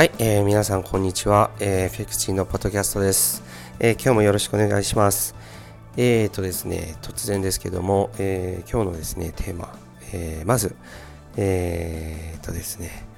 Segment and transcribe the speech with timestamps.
[0.00, 3.42] はい、えー、皆さんこんにちは、えー、フェクチーのポッドキャストです、
[3.78, 5.34] えー、今日もよろしくお願いします。
[5.98, 9.78] えーとですね、突然ですけども、えー、今日のですね、テーマ、
[10.14, 10.74] えー、まず、
[11.36, 13.09] えーとですね、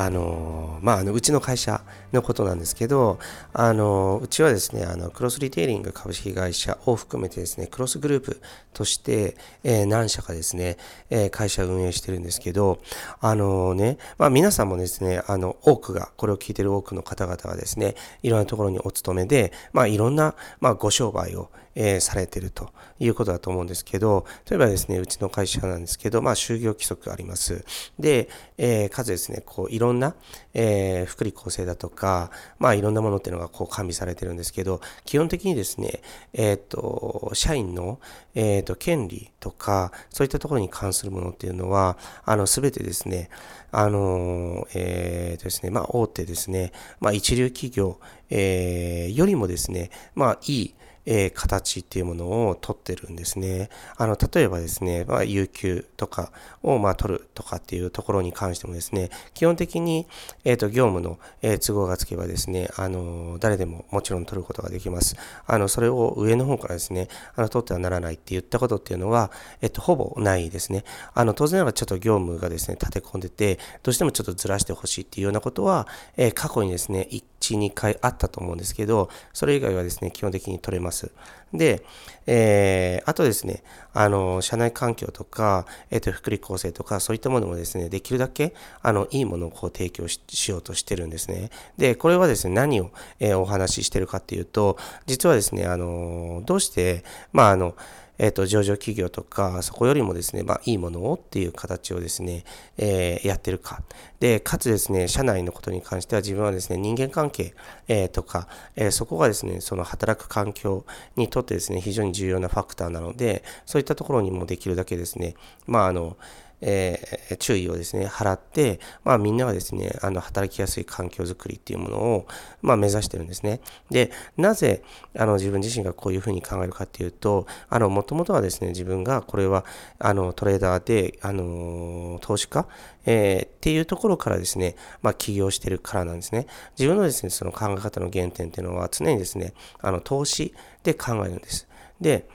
[0.00, 1.80] あのまあ、あのうちの会社
[2.12, 3.18] のことなんですけど、
[3.52, 8.40] あのうちはですね、あのクロスリテイリング株式会社を含めてですね、クロスグループ
[8.72, 10.76] として、えー、何社かですね、
[11.10, 12.78] えー、会社運営してるんですけど、
[13.20, 27.64] あのね、まあ、皆さんもですね、あの多くが、これを聞いてる多くの方々はですね、いろんなところにお勤めで、まあ、いろんな、まあ、ご商売を、えー、されてるということだと思うんですけど、例えばですね、うちの会社なんですけど、まあ、就業規則があります。
[27.98, 30.14] で、えー、かつですね、こう、いろんろんな、
[30.54, 36.00] えー、福利厚生だとか、まあ、いろんなものっていうのがこう完備されてるんですけど、基本的にですね、
[36.32, 38.00] えっ、ー、と、社員の、
[38.34, 43.30] えっ、ー、と、権利とか、そういったところに関するものっていうのは、あの、すべてですね、
[43.70, 47.98] あの、えっ、とですね、まあ、大手ですね、まあ、一流企業、
[48.30, 50.74] えー、よりもですね、まあ、いい、
[51.10, 53.70] えー、形っていうものを取ってるんですね。
[53.96, 56.30] あの、例えばですね、まあ、有給とか
[56.62, 60.06] を、まあ、取るとかっていうところに関してもですね、基本的に、
[60.44, 65.16] えっ、ー、と、業務の、えー、都合がつけばですね、あの、誰でももちろん取ることができます。
[65.46, 69.30] あの、それを上の方からですね、あの、取ってはならないって言ったことっていうのは、
[69.62, 70.84] えっと、ほぼないですね。
[71.14, 81.10] あの、当然ながらちょっと業務がですね、立て込んでて、どうしてもちょっとずらしてほしいっていうようなことは、え過去にですね、1、1、2回あったと思うんですけど、それ以外はですね、基本的に取れます。
[81.52, 81.82] で、
[82.26, 83.62] えー、あとですね、
[83.94, 91.50] あの、社内環境とか、えっ、ー、と、福利厚生とか、そういったものもですね、できるだけ、あの、いいものをこう提供しようとしてるんですね。
[91.78, 97.74] で、これはですね、何を、えー、お話ししてるかっていうと、実はですね、あの、どうして、まあ、あの、
[98.18, 102.44] えっ、ー、と、上場企業とか、そこよりもですね、まあ、いいものをっていう形をですね、
[102.76, 103.82] えー、やってるか。
[104.20, 107.54] で、かつですね、社内のことに関しては自分はですね、人間関係、
[107.86, 110.84] えー、とか、えそこがですね、その働く環境
[111.16, 115.34] にとってですね、非常に重要なファクターなので、そういったところにもできるだけですね、
[115.66, 116.16] まあ、あの、
[116.60, 122.26] えー、注意をですね、払って、まあみんながですね、あの、働きやすい環境づくりっていうものを、
[122.62, 123.60] まあ目指してるんですね。
[123.90, 124.82] で、なぜ、
[125.16, 129.64] あの、自分自身がこういうふうに考えるかっていうと、あの、もともとはですね、自分がこれは、
[129.98, 132.66] あの、トレーダーで、あの、投資家、
[133.06, 136.46] えー、っていうところからですね、まあ起業してるからなんですね。
[136.78, 141.68] 自分のですね、その考え方の原点っていうのは常にですね、あの、投資で考えるんです。
[142.00, 142.26] で、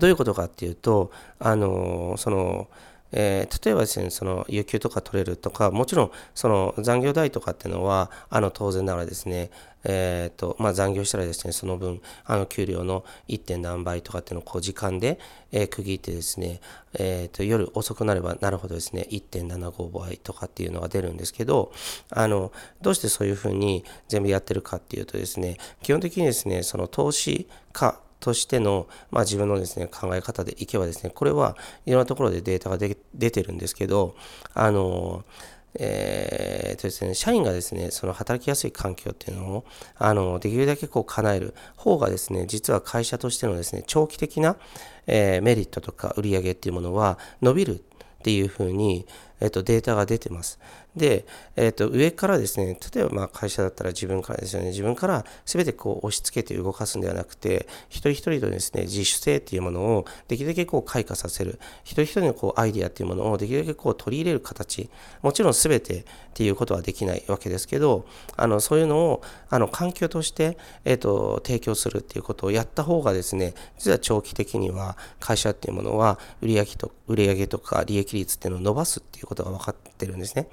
[0.00, 2.68] どういうことかっていうと、あの、その、
[3.12, 9.50] えー、例えばですね、その、有給とか取れるとか、もちろん、その、残業代とかっていうのは、あの、当然ながらですね、
[9.82, 13.40] え、ー、と、まあ、残業したらですね、その分、あの、給料の 1.
[13.40, 15.18] 点何倍とかっていうのを、こう、時間で、
[15.50, 16.60] えー、区切ってですね、
[16.94, 21.72] え、ー、と、夜遅くなればなるほどですね、1.75倍とかっていうのが出るんですけど、
[22.10, 34.14] あの、どうしてそういうふうに全部やってるかっていうとですね、基本的にですね、その投資家、としての、まあ、自分のですね、考え方でいけばですね、これはいろんなところでデータが出てるんですけど、
[34.54, 35.24] あの、
[35.78, 39.64] えーとですね、社員がですね、その働きやすい環境っていうのを、
[39.96, 44.56] あの、できるだけこう叶える方がですね、実は会社としてのですね、長期的な、
[45.06, 47.84] えー、メリットとか売り上げっていうものは伸びる
[48.20, 49.06] っていうふうに、
[49.40, 50.58] えっと、データが出てます。
[50.96, 51.24] で、
[51.56, 64.90] えっと、上からですね、例えばまあ会社だったら自分からですよね、自分から全てこう押し付けて動かすんではなくて、一人一人とですね、自主性っていうものをできるだけこう開花させる、一人一人のこうアイディアっていうものをできるだけこう取り入れる形、
[65.22, 80.48] もちろん全てっていうことはできないわけですけど、あの、そういうのを、あの、環境として、えっと、提供するっていうことをやった方がですね、実は長期的には会社っていうものは売上と売上とか利益率っていうのを伸ばすっていうことが分かってるんですね。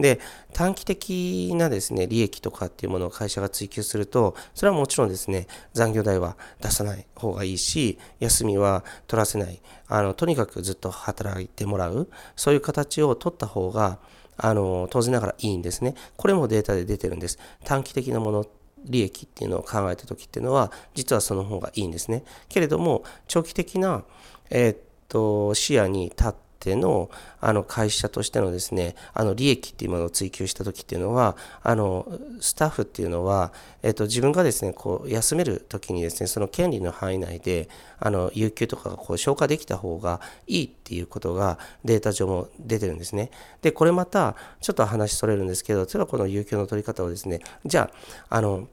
[0.00, 0.20] で、
[0.52, 9.60] 短期的なですね、利益とかっていうものを会社が追求すると、それはもちろんですね、残業代は出さない方がいいし、休みは取らせない。
[9.88, 12.08] あの、とにかくずっと働いてもらう。
[12.36, 13.98] そういう形を取った方が、
[14.36, 15.94] あの、当然ながらいいんですね。
[16.16, 17.38] これもデータで出てるんです。
[17.64, 18.46] 短期的なもの
[18.84, 22.24] 利益っていうのを考えた時っていうのは実はその方がいいんですね。
[22.48, 24.04] けれども長期的な、
[24.48, 24.78] えー、っ
[25.08, 27.10] と視野に立ってての、
[27.40, 32.06] あの、会社としてのですね、あの、利益っていうものを追求した時っていうのは、あの、
[32.40, 33.52] スタッフっていうのは、
[33.82, 37.68] えっと、自分がですね、こう、休める時にですね、その権利の範囲内で、
[37.98, 43.30] あの、有給とかがこう、消化できた方がいいっていうことがデータ上も出てるんですね。
[43.62, 47.90] で、これまた、ちょっと話それるんですけど、例えばこの有給の取り方をですね、じゃ
[48.28, 48.68] あ、あの、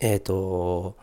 [0.00, 0.96] えっ、ー、と、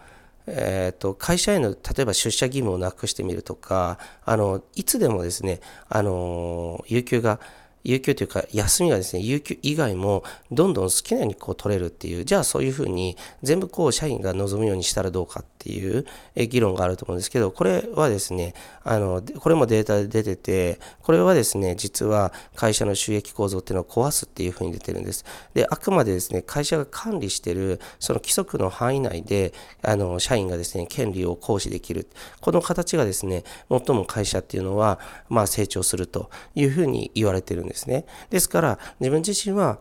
[0.48, 5.60] えーと、会社への例えば出社義務をなくしてみるとかあのいつでもですね
[5.90, 7.40] あの有給が
[7.86, 16.06] 有給というか休みがですね、有給以外もどんどん好きなようにこう取れるっていう、じゃあそういうふうに全部こう社員が望むようにしたらどうかっていう
[16.48, 25.24] 議論があると思うんですけど、これはですね、あの、これもデータで出てて、これはですね、実は会社の収益構造っていうのを壊すっていうふうに出てるんです。
[25.54, 29.54] で、あくまでですね、会社が管理してるその規則の範囲内で、
[29.84, 32.08] あの、社員がですね、権利を行使できる。
[32.42, 35.00] この形がですね、最も会社っていうのは、
[35.30, 38.06] まあ成長するというふうに言われてるんですですね。
[38.30, 39.80] ですから、自分自身は、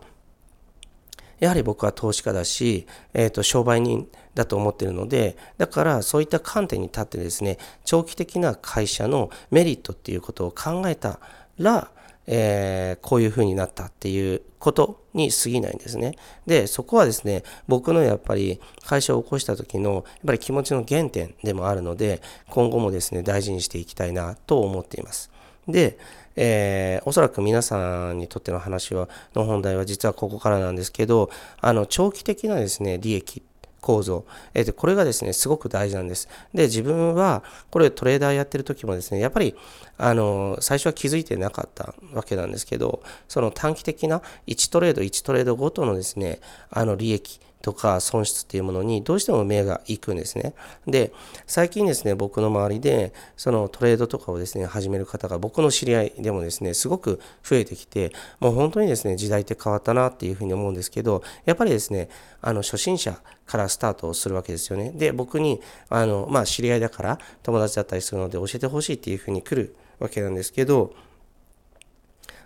[1.39, 11.19] やはり僕は投資家だし、えっ、ー、と、商売人だと思っているので、だからそういった観点に立ってですね、長期的な会社のメリットっていうことを考えた
[11.57, 11.91] ら、
[12.27, 16.15] えー、こういう風になったっていうことに過ぎないんですね。
[16.45, 25.29] で、そこはですね、僕のやっぱり会社を起こした時のやっぱり気持ちの原点でもあるので、今後もですね、大事にしていきたいなと思っています。
[25.67, 25.97] で、
[26.35, 31.29] えー、おそらく皆さんにとっての話は、の本題は実はここからなんですけど、
[31.61, 33.41] あの、長期的なですね、利益
[33.81, 34.25] 構造。
[34.53, 36.27] えー、これがですね、すごく大事なんです。
[36.53, 39.55] で、自分は、これトレーダーやってる時もですね、やっぱり、
[39.97, 46.39] あの、最初は気づいてなかったわけなんですけど、その短期的な1トレード1トレードごとのですね、
[46.71, 50.53] あの利益とか損失っていうものにどうしても目が行くんですね。
[50.85, 51.11] で、
[51.47, 62.09] 最近ですね、僕の周りで、そのトレードとかをですね、始める方が僕の知り合いでもですね、すごく増えてきて、もう本当にですね、時代って変わったなっていうふうに思うんですけど、やっぱりですね、
[62.41, 64.91] あの、初心者からスタートをするわけですよね。
[64.91, 70.93] で、僕に、あの、まあ、知り合いだから友達だったりするので教えてほしいっていうふうに来るわけなんですけど、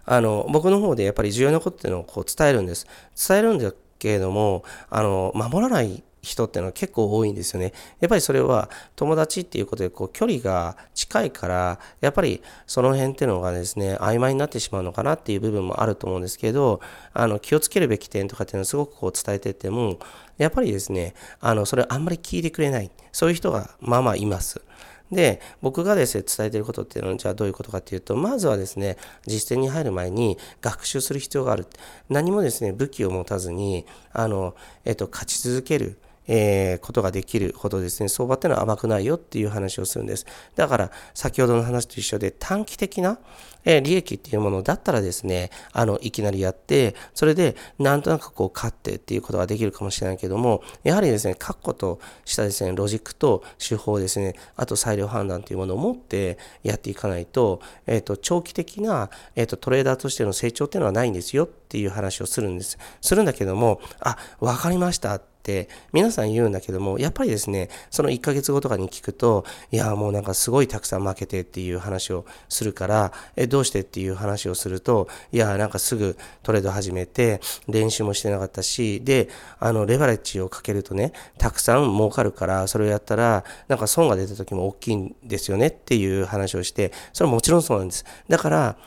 [0.05, 2.87] あの、僕の方でやっぱり重要なことっていうのをこう伝えるんです。
[3.27, 7.73] 伝えるんだけれども、あの、守らない人ってのは結構多いんですよね。
[7.99, 16.81] やっぱりそれは友達っていうことでこう距離が近いから、やっぱりその辺っていうのがですね、曖昧になってしまうのかなっていう部分もあると思うんですけど、
[17.13, 19.99] あの気をつけるべき点とかっていうのはすごくこう伝えてても、
[20.37, 22.91] やっぱりですね、あのそれあんまり聞いてくれない。
[23.11, 24.61] そういう人がまあまあいます。
[25.11, 31.65] で、僕がですね、伝えていることっていうのは、じゃあどういうことかっていうと、まずはですね、実践に入る前に学習する必要がある。
[32.09, 35.97] 何もですね、武器を持たずに、あの、えっと、勝ち続ける。
[36.31, 40.27] えー、ことができるほどですね、相場ってのは甘くないよっていう話をするんです。
[40.55, 43.17] だから、先ほどの話と一緒で短期的な、
[43.65, 62.77] え、利益っていうものだったらですね、あの、いきなりやって、それで、なんとなくこう、勝ってっていうことができるかもしれないけども、やはりですね、確固としたですね、ロジックと手法ですね、あと裁量判断というものを持ってやっていかないと、えっ、ー、と、長期的な、えっ、と、トレーダーとしての成長っていうのはないんですよっていう話をするんです。
[63.01, 65.15] するんだけども、あ、わかりました。
[65.15, 88.05] って皆さん言うんだけども、やっぱりですね、その1ヶ月後とかに聞くと、いや、もうなんかすごいたくさん負けてっていう話をするから、え、どうしてっていう話をすると、いや、なんかすぐトレード始めて、練習もしてなかったし、で、あの、レバレッジをかけるとね、たくさん儲かるから、それをやったら、なんか損が出た時も大きいんですよねっていう話をして、それはもちろんそうなんです。
[88.27, 88.77] だから、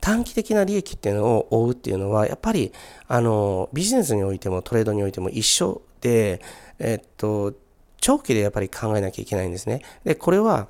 [0.00, 2.72] 短期的な利益っていうのを追うっていうのは、やっぱり、
[3.08, 6.40] あの、ビジネスにおいてもトレードにおいても一緒で、
[6.78, 7.54] えっと、
[8.00, 9.80] 長期でやっぱり考えなきゃいけないんですね。
[10.04, 10.68] で、これは、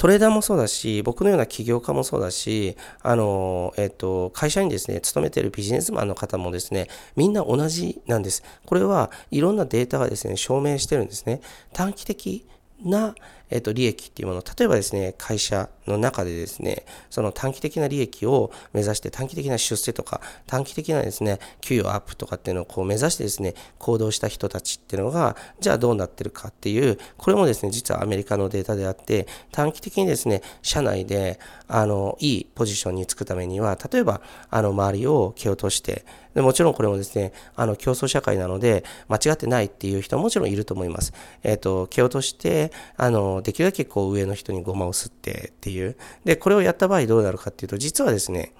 [0.00, 8.42] トレーダーもそうだし、僕のような起業家もそうだし、あの、えっと、会社にですね、勤めているビジネスマンの方もですね、みんな同じなんです。
[8.64, 11.42] これはいろんなデータがですね、証明してるんですね。
[11.74, 12.48] 短期的
[12.82, 13.14] な、
[13.50, 31.38] えっと、利益っていうもの、例えばですね、会社の中でですね、その短期的な利益を目指して短期的な出世とか、短期的なですね、給与アップとかっていうのをこう目指してですね、行動した人たちっていうのが、じゃあどうなってるかっていう、これもですね、実はアメリカのデータであって、短期的にですね、社内で、
[31.68, 36.04] あの、いいポジションにつくためには、例えば、あの、周りを蹴落として、
[36.34, 41.12] でもちろんこれもですね、あの、競争社会なので、間違ってないっていう人はもちろんいると思います。
[41.42, 45.96] えっ、ー、と、蹴落として、あの、できるだけこう上の人にごまを吸ってっていう。
[46.24, 48.52] で、これをやった場合どうなるかっていうと、実はですね、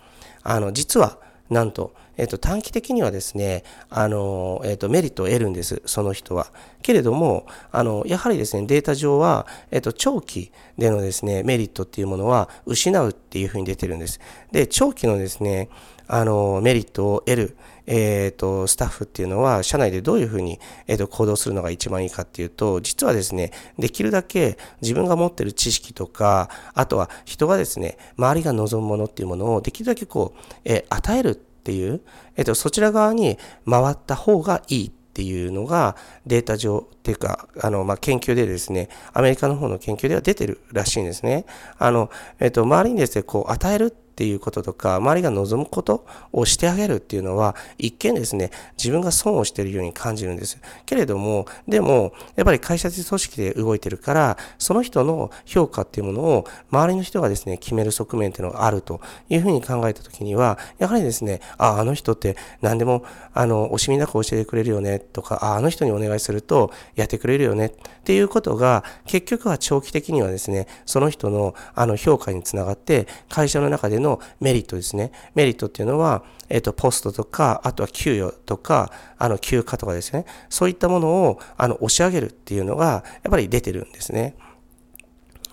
[0.42, 1.18] あの、実は、
[1.50, 6.52] なんと、えっ、と、短期的にはですね、あの、えっ、と、メリットを得るんです、その人は。
[6.82, 14.20] けれども、あの、やはりですね、データ上は、えっ、と、長期でのですね、メリットっていうものは失うっていうふうに出てるんです。
[14.52, 15.70] で、長期のですね、
[16.12, 32.00] あの、メリットを得る、え、ー、と、スタッフっていうのは、社内でどういうふうに、え、ー、と、行動するのが一番いいかっていうと、実はですね、できるだけ自分が持ってる知識とか、あとは人がですね、周りが望むものっていうものをできるだけこう、えー、与えるっていう、
[32.36, 41.44] えっ、と、そちら側に回った方がいいっていうのがデータ上っていうか、あの、まあ、研究でですね、アメリカの方の研究では出てるらしいんですね。
[41.78, 50.58] あの、えっと、周りにですね、こう、与えるっていうこととか、周りが望むことをしてあげるっていうのは、一見ですね、自分が損をしているように感じるんです。
[50.84, 67.72] けれども、でも、やっぱり会社的組織で動いてるから、その人の評価っていうものを、周りの人がですね、決める側面っていうのがあるというふうに考えたときには、やはりですね、あ、あの人って何でも、あの、惜しみなく教えてくれるよねとか、あ、あの人にお願いするとやってくれるよねっ
[68.04, 75.12] ていうことが、結局は長期的にはですね、その人のあの評価につながって、会社の中でのメリットですね。
[75.34, 80.26] メリットっていうのは、えっ、と、ポストとか、あとは給与とか、あの、休暇とかですね。
[80.48, 84.34] そういったものを、あの、押し上げるっていうのが、やっぱり出てるんですね。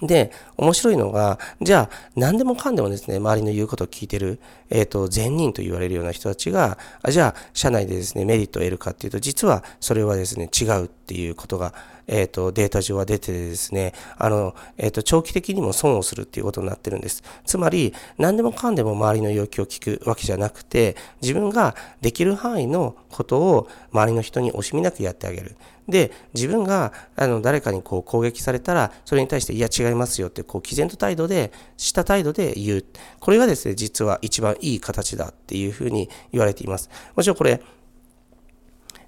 [0.02, 4.40] で、面白いのが、じゃあ、何でもかんでもですね、周りの言うことを聞いてる、
[4.70, 6.78] えっ、ー、と、善人と言われるような人たちが、
[7.10, 11.74] じゃあ、社内でですね、メリットを得るかっていうと、実はそれはですね、違うっていうことが、
[12.08, 17.22] えっ、ー、と、データ上は出てですね、あの、えっ、ー、と、長期的にも損をするっていうことになってるんです。
[17.46, 25.56] つまり、何でもかんでも周りの要求を聞くわけじゃなくて、自分ができる範囲のことを周りの人に惜しみなくやってあげる。
[25.90, 32.86] で、自分が、あの、誰かにこう攻撃されたら、それに対して、いや、違いますよって、こう、毅然と態度で、した態度で言う。
[33.20, 36.90] これがですね、実は一番いい形だっていうふうに言われています。
[37.16, 37.62] もちろんこれ、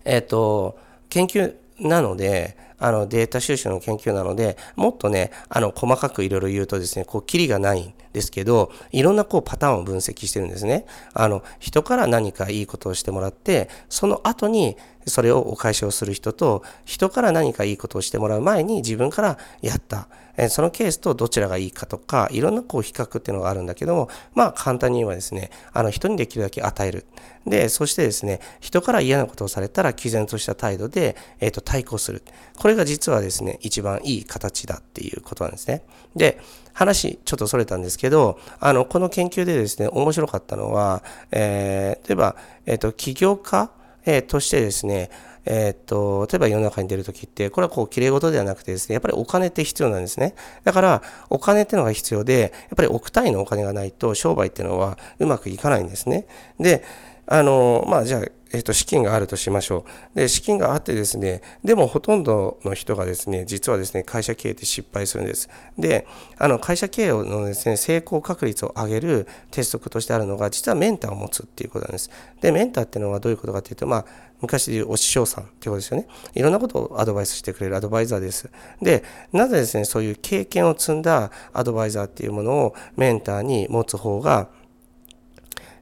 [0.06, 0.78] えっ、ー、と、
[1.10, 10.86] 研究なので、あのデータ収集の研究なので、もっとね、あの細かくいろいろ言うとですね、こう、キリがないんですけど、いろんなこうパターンを分析してるんですね。
[11.14, 14.78] あの、人から何かいいことをしてもらって、その後に
[15.10, 20.08] それをお返しをする人と、人から何かいいことをしてもらう前に自分からやった。
[20.48, 27.06] そのケースとどちらがいいかとか、いろんなこう比較っていうのがあるんだけども、まあ簡単に言えばですね、あの人にできるだけ与える。
[27.46, 32.24] で、そしてですね、人から嫌なことをされたら毅然とした態度で、えっ、ー、と、対抗する。
[32.58, 35.84] これが実はですね、一番いい形だっていうことなんですね。
[36.16, 36.40] で、
[36.74, 42.36] 話、ちょっとそれたんですけど、あの、この研究でですね、面白かったのは、えー、例えば、
[42.66, 43.72] えっ、ー、と、起業家、
[44.10, 45.12] えー、としてですね、
[45.46, 50.34] えー、っと、例えば世の中に出るときって、これはこう、綺麗事ではなくてですね、やっぱりお金って必要なんですね。
[50.64, 56.26] だから、お金ってのが必要で、やっぱり億単位のお金がないと、商売っていうのはうまくいかないんですね。
[56.60, 56.84] で、
[57.28, 60.18] あの、まあ、じゃあ、えっ、と、資金があるとしましょう。
[60.18, 65.50] で、資金があってですね、でもほとんどの人がですね、実はですね、会社経営って失敗するんです。
[65.78, 72.10] で、あの、会社経営のですね、成功確率を上げる鉄則としてあるのが、実はメンターを持つっていうことなんです。
[72.42, 74.06] で、メンターっていうのはどういうことかっていうと、まあ、
[74.42, 76.08] 昔で言うお師匠さんってことですよね。
[76.34, 78.50] いろんなことをアドバイスしてくれるアドバイザーです。
[78.82, 84.50] で、なぜですね、そういう経験を積んだアドバイザーっていうものをメンターに持つ方が、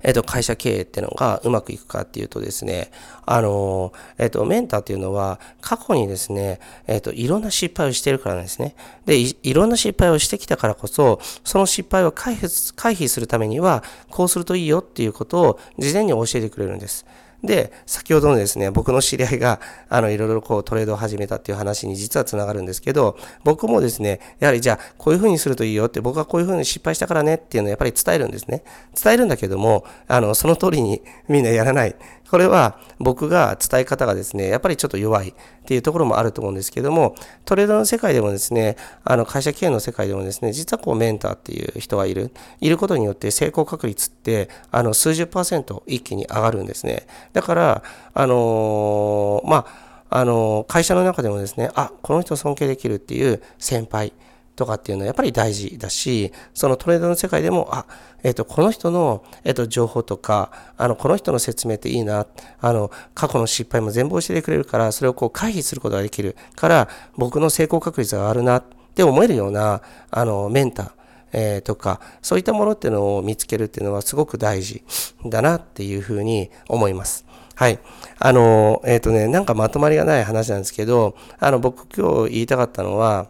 [0.08, 2.92] えっ、と、会社経営っていうのがうまくいくかっていうとですね、
[3.26, 8.74] あの、えっ、と、メンターっていうのは過去にですね、えっ、と、いろんな失敗をしてるからなんですね。
[9.06, 17.06] でい、いろんな失敗をしてきたからこそ、その失敗を回避回避するためには、こうするといいよっていうことを事前に教えてくれるんです。
[17.44, 28.63] で、先ほどのですね、僕の知り合いが、あの、いろいろこうトレードを始めたっていう話に実はつながるんですけど、僕もですね、やはりじゃあ、こういうふうにするといいよって、僕はこういうふうに失敗したからねっていうのをやっぱり伝えるんですね。
[29.01, 31.96] 伝えるんだけども、あの、その通りにみんなやらない。
[32.30, 35.34] これは僕が伝え方がですね、やっぱりちょっと弱いっ
[35.66, 37.16] ていうところもあると思うんですけども、
[37.46, 42.32] トレードの世界でもですね、あの会社経営の世界でもですね、実はこうメンターっていう人がいる。
[42.60, 47.08] いることによって成功確率ってあの数十パーセント一気に上がるんですね。
[47.34, 54.14] だから、あのー、まあ、あの会社の中でもですね、あ、この人尊敬できるっていう先輩、
[54.58, 57.86] とかっていうのはやっぱり大事だし、そのトレードの世界でも、あ、
[58.24, 62.26] えっ、ー、と、この人の、えっ、ー、と、情報とか、あの、この人の説明っていいな、
[62.60, 68.64] あの、過去の失敗も全部教えてくれるから、それをこう回避することができるから、僕の成功確率が上がるなっ
[68.96, 70.92] て思えるような、あの、メンター、
[71.34, 74.84] えー、とか、そういったものっていうのを見つけるっていうのはすごく大事
[75.26, 77.26] だなっていうふうに思います。
[77.54, 77.80] はい。
[78.20, 83.28] あの、えっ、ー、とね、なんかまとまりがない話なんですけど、あの、僕今日言いたかったのは、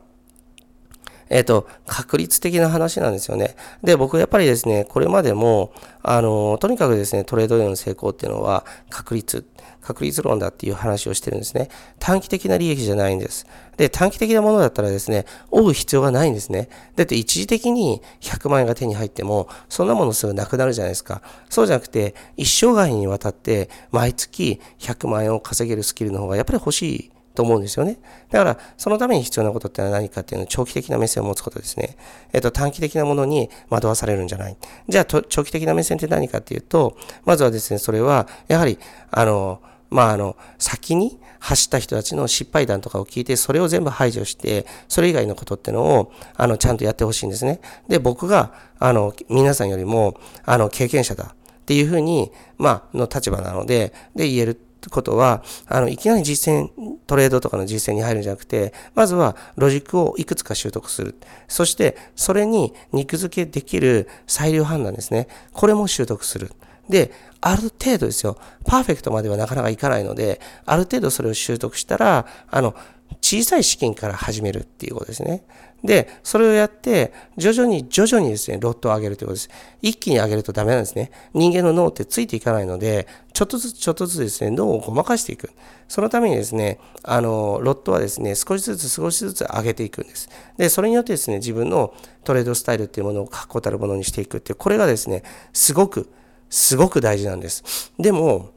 [1.29, 3.55] えっ、ー、と、確率的な話なんですよね。
[3.84, 9.46] で、僕やっぱりですね、これまでも、あの、とにかくですね、トレードでの成功っていうのは確率、
[9.81, 11.69] 確率論だっていう話をしてるんですね。
[12.00, 13.46] 短期的な利益じゃないんです。
[13.77, 16.69] で、短期的なものだったらですね、追う必要がないんですね。
[16.96, 21.22] だって一時的に100万円が手に入っても、そんなものすぐなくなるじゃないですか。
[21.50, 28.00] そうじゃなくて、一生涯にわたって毎月100万円を稼げるスキルの方がやっぱり欲しいと思うんですよね。
[28.32, 31.96] だから、そのために必要なことってのは何かっていうのは長期的な目線を持つことですね。
[32.34, 34.58] えっ、と、短期的なものに惑わされるんじゃない。
[34.89, 38.79] じゃあ、長期的な目線って何かっていうと、まずはですね、それは、やはり、
[39.12, 47.60] あの、まあ、あの、先に走った人たちの失敗談とかを聞いて、それを全部排除して、それ以外のことってのを、あの、ちゃんとやってほしいんですね。
[47.88, 56.69] で、僕が、あの、皆さんよりも、あの、経験者だっていうふうに、まあ、の立場なので、で、言えることは、あの、いきなり実践、
[57.07, 61.15] トレードとかの実践に入るんじゃなくて、まずはロジックをいくつか習得する。
[61.48, 65.27] そして、それに肉付けできる裁量判断ですね。
[65.53, 66.51] これも習得する。
[66.89, 68.38] で、ある程度ですよ。
[68.65, 72.75] パーフェクトまではなかなかいかないので、ある程度それを習得したら、あの、
[73.22, 75.44] 小さい資金から始めるっていうことですね。
[75.84, 79.50] で、それをやって、徐々に徐々にですね、ロットを上げるということです。
[79.82, 81.12] 一気に上げるとダメなんですね。
[81.34, 85.51] 人間の脳ってついていかないので、ちょっとずつちょっとずつですね、脳をごまかしていく。
[85.88, 90.29] そのためにですね、あの、ロットはですね、少しずつ少しずつ上げていくんです。
[90.58, 96.10] で、それによってですね、自分のトレードスタイルっていうものを確固たるものにしていくっていう、これがですね、すごく、
[96.50, 97.92] すごく大事なんです。
[98.00, 98.51] でも、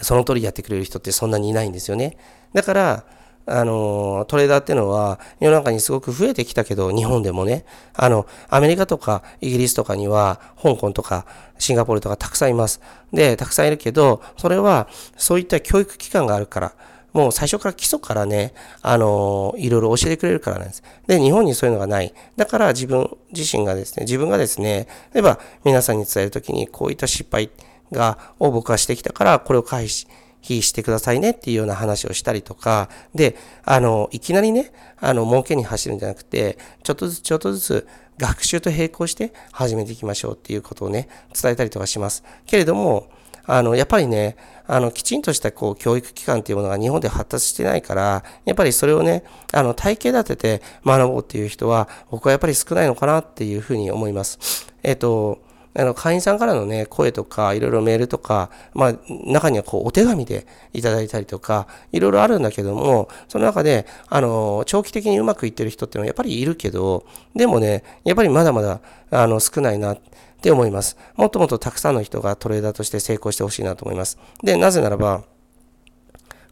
[0.00, 2.16] その通りやってくれる人ってそんなにいないんですよね。
[2.52, 3.04] だから、
[3.50, 7.64] あの、トレーダーっていうのは世の中にすごく増えてきたけど、日本でもね、
[7.94, 11.24] あの、アメリカとかイギリスとかには、香港とか
[11.58, 12.80] シンガポールとかたくさんいます。
[13.12, 16.72] で、たくさんいるけど、それはそういった教育機関があるから、
[17.12, 20.82] もう最初から基礎からね、あの、いろいろ教えてくれるからなんです。
[21.06, 22.14] で、日本にそういうのがない。
[22.36, 27.50] だから自分自身がですね、自分がですね、例えば皆さんに伝えるときにこういった失敗
[27.92, 30.06] が、を僕はしてきたから、これを回避
[30.42, 37.88] 避してくださいねっていうような話をしたりとか、で、あの、いきなりね、あの、儲けに走るんじゃなくて、ちょっとずつちょっとずつ
[38.18, 41.08] 学習と並行して始めていきましょうっていうことをね、
[41.40, 42.24] 伝えたりとかします。
[42.46, 43.08] けれども、
[43.50, 44.36] あの、やっぱりね、
[44.66, 49.24] あの、きちんとしたこう、教育機関っていうものが日本で発達してないから、やっぱりそれをね、
[49.54, 54.68] あの、体系立てて学ぼうっていう人は、僕はやっぱり少ないのかなっていうふうに思います。
[54.82, 55.38] えっ、と、
[55.74, 69.96] あの、会員さんからのね、声とか、いろいろメールとか、まあ、中にはこう、お手紙でいただいたりとか、いろいろあるんだけども、その中で、あの、長期的にうまくいってる人っていうのはやっぱりいるけど、でもね、やっぱりまだまだ、あの、少ないな
[70.38, 70.96] って思います。
[71.16, 74.18] もっともっとたくさんの人がトレーダーとして成功してほしいなと思います。
[74.42, 75.24] で、なぜならば、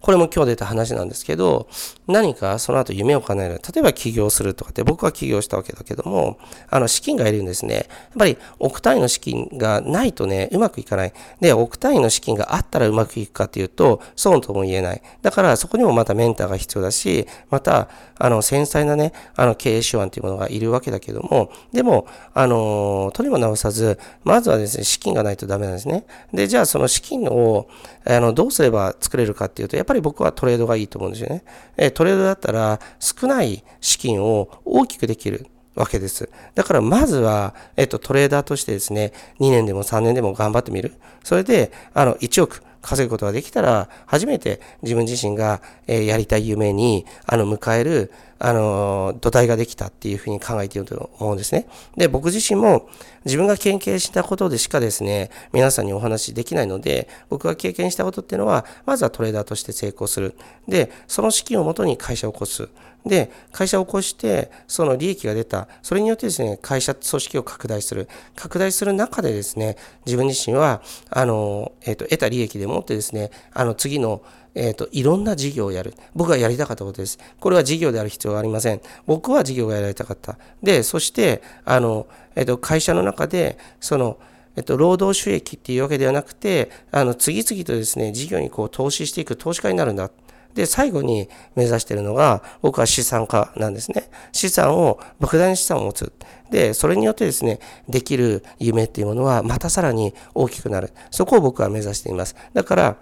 [0.07, 1.66] これも今日出た話なんですけど、
[2.07, 3.61] 何かその後夢を叶える。
[3.75, 6.38] 例えば起業するとかって僕は起業したわけだけども、
[6.71, 7.75] あの資金がいるんですね。
[7.75, 7.85] やっ
[8.16, 11.12] ぱり億単位の資金がないとね、うまくいかない。
[11.40, 15.03] で、億単位の資金があったらうまくいくかっていうと、そうとも言えない。
[15.23, 17.88] だからそこにもまたメンターが必要だし、また、
[18.19, 26.07] あの、繊細なね、あの、経営手腕っていうものがいるわけだけども、でも、あの、とにも直さず、まずはですね、資金がないとダメなんですね。
[26.33, 27.66] で、じゃあその資金を、
[28.07, 31.45] あの、どうすれば作れるかっていうと、やっぱり僕はトレードがいいと思うんですよね。
[31.77, 35.47] えトレードだったら少ない資金を大きくできる。
[35.77, 36.29] わけです。
[36.55, 40.95] だからまずは、えっと、トレーダーとしてですね、2年でも3年でも頑張ってみる。
[41.23, 51.66] それで、あの、1億稼ぐことができたら、初めて自分自身が、えー、やりたい夢に、あの、迎える、あの、土台ができたっていうふうに考えていると思うんですね。
[51.96, 52.88] で、僕自身も
[53.25, 60.37] 自分が経験したことでしかですね、皆さんにお話しできないので、僕が経験したことっていうのは、まずはトレーダーとして成功する。
[60.68, 62.68] で、その資金をもとに会社を起こす。
[63.07, 65.69] で、会社を起こして、その利益が出た。
[65.81, 68.09] それによってですね、会社組織を拡大する。
[68.35, 74.23] 拡大する中でですね、自分自身は、あの、えっ、ー、と、得た利益でもってですね、あの、次の、
[74.57, 75.95] えっ、ー、と、いろんな事業をやる。
[76.14, 77.19] 僕がやりたかったことです。
[77.38, 78.81] これは事業である必要はありません。
[79.07, 80.37] 僕は事業がやりたかった。
[80.62, 84.19] で、そして、あの、えっ、ー、と、会社の中で、その、
[84.57, 90.11] えっと、労働収益っていうわけではなくて、あの、次々とですね、事業にこう投資していく投資家になるんだ。
[90.57, 94.09] で、最後に目指しているのが、僕は資産家なんですね。
[94.33, 96.12] 資産を、莫大な資産を持つ。
[96.51, 100.92] で、それによってですね、できる夢っていうものは、またさらに大きくなる。
[101.11, 102.35] そこを僕は目指しています。
[102.55, 102.97] だから、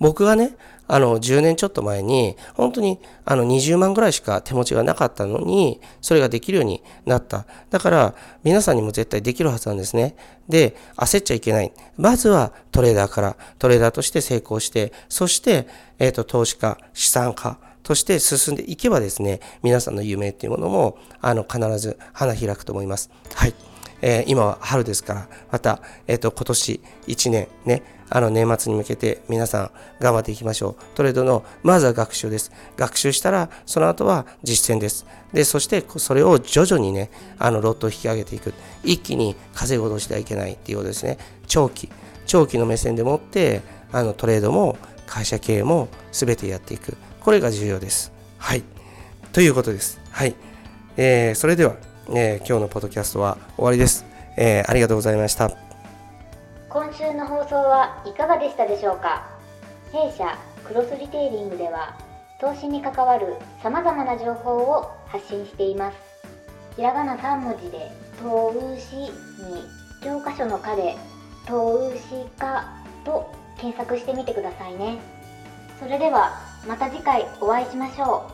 [0.00, 0.56] 僕がね、
[0.88, 7.46] あの、10年ちょっと前に、本当に、あの、20万ぐらいしか手持ちがなかったのに、それができるようになった。
[7.70, 10.16] だから、皆さんにも絶対できるはずなんですね。
[10.48, 11.72] で、焦っちゃいけない。
[11.96, 15.68] まずはトレーダーから、トレーダーとして成功して、そして、
[16.00, 23.10] えっ、ー、と、投資家、資産家、として進んでいけばですね、皆さんの夢っていうものも、あの、必ず花開くと思います。
[23.34, 23.54] はい。
[24.02, 27.82] えー、今は春ですから、また、えっ、ー、と、今年1年ね、
[28.12, 30.76] あの年末に向けて皆さん頑張っていきましょう。
[30.96, 32.50] トレードの、まずは学習です。
[32.76, 35.06] 学習したら、その後は実践です。
[35.32, 38.52] で、そしてそれを徐々にね、あのロットを引き上げていく。
[38.82, 41.18] 一気に稼ぐことしてはいけないっていうことですね。
[41.46, 41.88] 長期、
[42.26, 46.96] 長期の目線でもって、あのトレードも会社経営も全てやっていく。
[47.20, 48.12] これが重要です。
[48.38, 48.64] はい。
[49.32, 50.00] ということです。
[50.10, 50.34] はい。
[50.96, 51.76] えー、それでは、
[52.14, 54.04] えー、今日のポッドキャストは終わりです。
[54.36, 55.50] えー、ありがとうございました。
[56.68, 59.28] 今週の放送はいかがでしたでしょうか？
[59.92, 61.96] 弊社クロスリテイリングでは
[62.40, 65.96] 投資に関わるさまざまな情報を発信しています
[66.76, 67.90] ひらがな3文字で
[68.22, 69.10] 「投資」に
[70.04, 70.96] 教科書の「科」で
[71.46, 72.64] 「投資家」
[73.04, 74.98] と検索してみてくださいね
[75.80, 78.30] それではまた次回お会いしましょ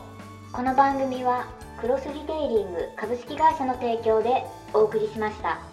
[0.51, 5.66] うこの番組はクロスリテイリング株式会社の提供でお送りしました。